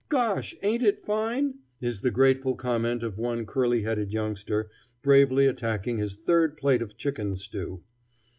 "Gosh! 0.09 0.55
ain't 0.63 0.81
it 0.81 1.05
fine?" 1.05 1.59
is 1.79 2.01
the 2.01 2.09
grateful 2.09 2.55
comment 2.55 3.03
of 3.03 3.19
one 3.19 3.45
curly 3.45 3.83
headed 3.83 4.11
youngster, 4.11 4.67
bravely 5.03 5.45
attacking 5.45 5.99
his 5.99 6.15
third 6.15 6.57
plate 6.57 6.81
of 6.81 6.97
chicken 6.97 7.35
stew. 7.35 7.83